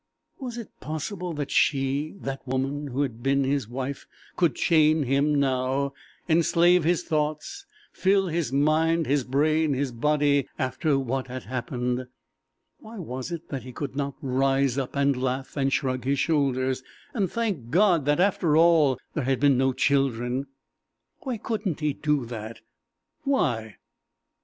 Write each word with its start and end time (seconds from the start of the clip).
Was 0.39 0.57
it 0.57 0.69
possible 0.79 1.31
that 1.33 1.51
she 1.51 2.15
that 2.21 2.47
woman 2.47 2.87
who 2.87 3.03
had 3.03 3.21
been 3.21 3.43
his 3.43 3.67
wife 3.67 4.07
could 4.35 4.55
chain 4.55 5.03
him 5.03 5.35
now, 5.39 5.93
enslave 6.27 6.83
his 6.83 7.03
thoughts, 7.03 7.67
fill 7.93 8.27
his 8.27 8.51
mind, 8.51 9.05
his 9.05 9.23
brain, 9.23 9.75
his 9.75 9.91
body, 9.91 10.47
after 10.57 10.97
what 10.97 11.27
had 11.27 11.43
happened? 11.43 12.07
Why 12.79 12.97
was 12.97 13.31
it 13.31 13.49
that 13.49 13.61
he 13.61 13.71
could 13.71 13.95
not 13.95 14.15
rise 14.23 14.75
up 14.75 14.95
and 14.95 15.15
laugh 15.15 15.55
and 15.55 15.71
shrug 15.71 16.03
his 16.05 16.17
shoulders, 16.17 16.81
and 17.13 17.31
thank 17.31 17.69
God 17.69 18.05
that, 18.05 18.19
after 18.19 18.57
all, 18.57 18.97
there 19.13 19.25
had 19.25 19.39
been 19.39 19.55
no 19.55 19.71
children? 19.71 20.47
Why 21.19 21.37
couldn't 21.37 21.79
he 21.79 21.93
do 21.93 22.25
that? 22.25 22.61
_Why? 23.27 23.75